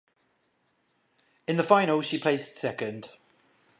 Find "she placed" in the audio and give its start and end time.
2.01-2.55